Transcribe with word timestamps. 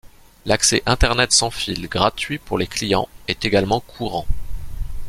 L'accès 0.47 0.81
Internet 0.87 1.31
sans 1.31 1.51
fil 1.51 1.87
gratuit 1.87 2.39
pour 2.39 2.57
les 2.57 2.65
clients 2.65 3.07
est 3.27 3.45
également 3.45 3.81
courant. 3.81 4.25